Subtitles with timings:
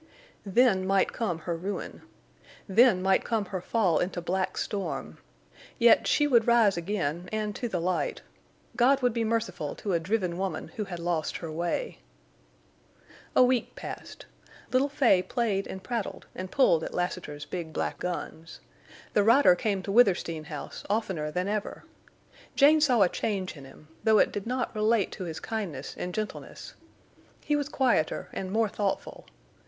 [0.47, 2.01] Then might come her ruin.
[2.67, 5.19] Then might come her fall into black storm.
[5.77, 8.23] Yet she would rise again, and to the light.
[8.75, 11.99] God would be merciful to a driven woman who had lost her way.
[13.35, 14.25] A week passed.
[14.71, 18.59] Little Fay played and prattled and pulled at Lassiter's big black guns.
[19.13, 21.83] The rider came to Withersteen House oftener than ever.
[22.55, 26.11] Jane saw a change in him, though it did not relate to his kindness and
[26.11, 26.73] gentleness.
[27.41, 29.27] He was quieter and more thoughtful.